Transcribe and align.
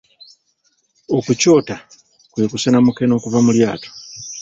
Okucota 1.17 1.75
kwe 2.31 2.45
kusena 2.51 2.77
mukene 2.85 3.13
okuva 3.17 3.39
mu 3.45 3.51
lyato. 3.57 3.89